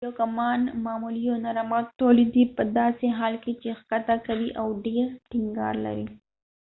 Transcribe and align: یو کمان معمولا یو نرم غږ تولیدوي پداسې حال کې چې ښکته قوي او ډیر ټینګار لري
یو 0.05 0.11
کمان 0.19 0.59
معمولا 0.85 1.19
یو 1.27 1.35
نرم 1.45 1.69
غږ 1.77 1.85
تولیدوي 2.01 2.45
پداسې 2.57 3.07
حال 3.17 3.33
کې 3.43 3.51
چې 3.61 3.69
ښکته 3.79 4.15
قوي 4.27 4.49
او 4.61 4.67
ډیر 4.85 5.05
ټینګار 5.29 5.75
لري 5.85 6.07